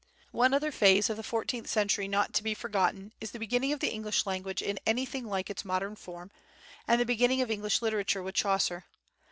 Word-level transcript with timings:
One 0.31 0.51
other 0.55 0.71
phase 0.71 1.11
of 1.11 1.17
the 1.17 1.21
fourteenth 1.21 1.69
century 1.69 2.07
not 2.07 2.33
to 2.33 2.41
be 2.41 2.55
forgotten 2.55 3.13
is 3.21 3.29
the 3.29 3.37
beginning 3.37 3.71
of 3.71 3.81
the 3.81 3.93
English 3.93 4.25
language 4.25 4.63
in 4.63 4.79
anything 4.83 5.27
like 5.27 5.51
its 5.51 5.63
modern 5.63 5.95
form, 5.95 6.31
and 6.87 6.99
the 6.99 7.05
beginning 7.05 7.43
of 7.43 7.51
English 7.51 7.83
literature 7.83 8.23
with 8.23 8.33
Chaucer. 8.33 8.85